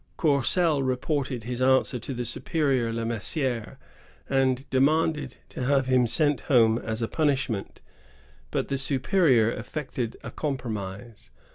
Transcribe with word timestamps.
Courcelle 0.17 0.81
reported 0.81 1.43
his 1.43 1.61
answer 1.61 1.99
to 1.99 2.11
the 2.11 2.25
superior, 2.25 2.91
Le 2.91 3.05
Mercier, 3.05 3.77
and 4.27 4.67
demanded 4.71 5.37
to 5.49 5.63
have 5.65 5.85
him 5.85 6.07
sent 6.07 6.41
home 6.49 6.79
as 6.79 7.03
a 7.03 7.07
punishment; 7.07 7.81
but 8.49 8.67
the 8.67 8.79
superior 8.79 9.51
effected 9.51 10.17
a 10.23 10.31
compromise. 10.31 11.29